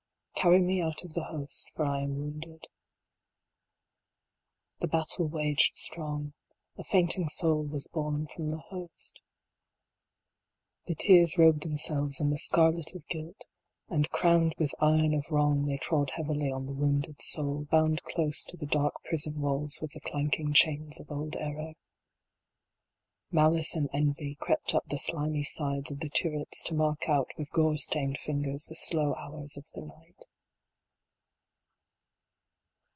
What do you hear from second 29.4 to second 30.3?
of the night.